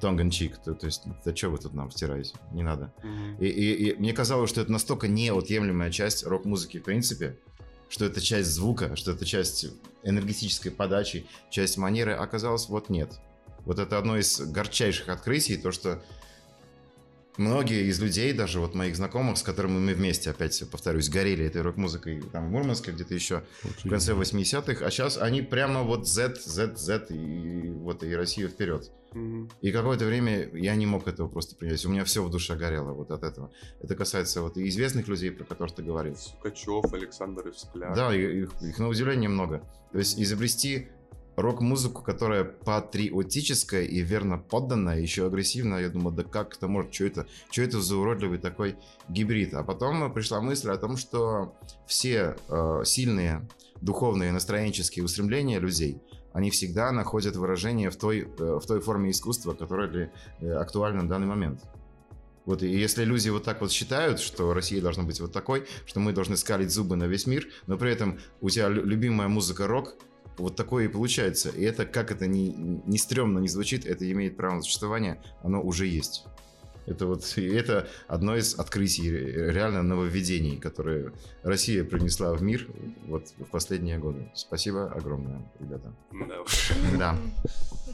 [0.00, 0.54] tongue in cheek.
[0.64, 2.34] То, то есть, да что вы тут нам втираете?
[2.52, 2.92] Не надо.
[3.02, 3.36] Мгм.
[3.40, 7.36] И, и- и мне казалось, что это настолько неотъемлемая часть рок-музыки в принципе,
[7.90, 9.66] что это часть звука, что это часть
[10.02, 13.12] энергетической подачи, часть манеры, оказалось, вот нет.
[13.64, 16.02] Вот это одно из горчайших открытий, то, что
[17.36, 21.62] многие из людей, даже вот моих знакомых, с которыми мы вместе, опять повторюсь, горели этой
[21.62, 26.36] рок-музыкой там в Мурманске, где-то еще в конце 80-х, а сейчас они прямо вот Z,
[26.44, 28.90] Z, Z и вот и Россию вперед.
[29.60, 31.84] И какое-то время я не мог этого просто принять.
[31.86, 33.50] У меня все в душе горело вот от этого.
[33.80, 36.16] Это касается вот и известных людей, про которых ты говорил.
[36.16, 37.94] Сукачев, Александр Евскляр.
[37.94, 39.62] Да, и- их, их на удивление много.
[39.92, 40.88] То есть изобрести
[41.36, 47.04] рок-музыку, которая патриотическая и верно подданная, еще агрессивная, я думаю, да как это может, что
[47.04, 48.76] это, что это за уродливый такой
[49.08, 49.54] гибрид?
[49.54, 51.54] А потом пришла мысль о том, что
[51.86, 53.46] все э, сильные
[53.80, 56.02] духовные настроенческие устремления людей,
[56.32, 61.08] они всегда находят выражение в той, э, в той форме искусства, которая э, актуальна на
[61.08, 61.62] данный момент.
[62.44, 66.00] Вот, и если люди вот так вот считают, что Россия должна быть вот такой, что
[66.00, 69.66] мы должны скалить зубы на весь мир, но при этом у тебя лю- любимая музыка
[69.66, 69.96] рок,
[70.38, 71.50] вот такое и получается.
[71.50, 75.60] И это, как это не, не стрёмно не звучит, это имеет право на существование, оно
[75.60, 76.24] уже есть.
[76.88, 81.12] Это вот это одно из открытий, ре- реально нововведений, которые
[81.42, 82.66] Россия принесла в мир
[83.06, 84.30] вот в последние годы.
[84.34, 85.92] Спасибо огромное, ребята.
[86.12, 86.98] Да.
[86.98, 87.18] Да.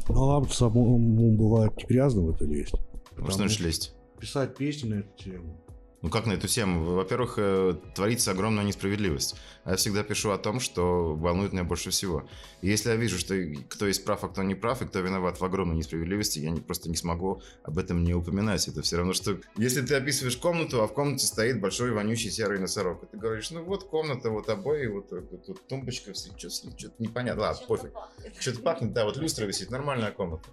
[0.08, 2.74] Ну, а вам самому бывает грязно в это лезть.
[3.16, 3.94] Что значит лезть?
[4.20, 5.56] Писать песни на эту тему.
[6.04, 6.84] Ну как на эту тему?
[6.96, 9.36] Во-первых, э, творится огромная несправедливость.
[9.64, 12.28] А я всегда пишу о том, что волнует меня больше всего.
[12.60, 13.34] И если я вижу, что
[13.70, 16.60] кто есть прав, а кто не прав, и кто виноват в огромной несправедливости, я не-
[16.60, 18.68] просто не смогу об этом не упоминать.
[18.68, 22.58] Это все равно, что если ты описываешь комнату, а в комнате стоит большой вонючий серый
[22.58, 26.92] носорог, и ты говоришь, ну вот комната, вот обои, вот э, тут, тут тумбочка, что-то
[26.98, 27.44] непонятно.
[27.44, 27.92] Ладно, пофиг.
[28.38, 30.50] Что-то пахнет, да, вот люстра висит, нормальная комната.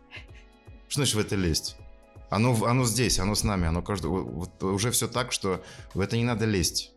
[0.87, 1.75] Что значит в это лезть?
[2.31, 4.07] Оно, оно здесь, оно с нами, оно каждый...
[4.07, 5.61] Вот уже все так, что
[5.93, 6.93] в это не надо лезть.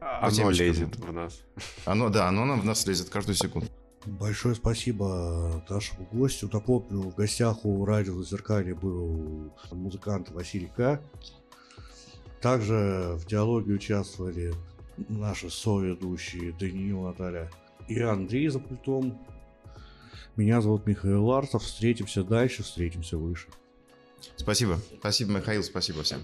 [0.00, 1.42] Оно темечко, лезет в нас.
[1.84, 3.68] Оно, да, оно нам в нас лезет каждую секунду.
[4.06, 6.48] Большое спасибо нашему гостю.
[6.50, 11.02] Напомню, в гостях у радио Зазеркалье был музыкант Василий К.
[12.40, 14.54] Также в диалоге участвовали
[14.96, 17.50] наши соведущие Даниил, Наталья
[17.86, 19.20] и Андрей за пультом.
[20.36, 21.62] Меня зовут Михаил Ларсов.
[21.62, 23.48] Встретимся дальше, встретимся выше.
[24.36, 24.80] Спасибо.
[24.98, 26.22] Спасибо, Михаил, спасибо всем.